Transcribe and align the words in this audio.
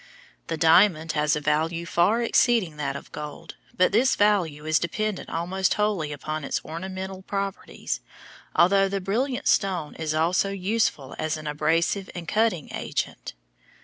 The 0.47 0.57
diamond 0.57 1.11
has 1.11 1.35
a 1.35 1.39
value 1.41 1.85
far 1.85 2.23
exceeding 2.23 2.77
that 2.77 2.95
of 2.95 3.11
gold, 3.11 3.53
but 3.77 3.91
this 3.91 4.15
value 4.15 4.65
is 4.65 4.79
dependent 4.79 5.29
almost 5.29 5.75
wholly 5.75 6.11
upon 6.11 6.43
its 6.43 6.59
ornamental 6.65 7.21
properties, 7.21 8.01
although 8.55 8.89
the 8.89 8.99
brilliant 8.99 9.47
stone 9.47 9.93
is 9.97 10.15
also 10.15 10.49
useful 10.49 11.13
as 11.19 11.37
an 11.37 11.45
abrasive 11.45 12.09
and 12.15 12.27
cutting 12.27 12.69
agent. 12.73 13.35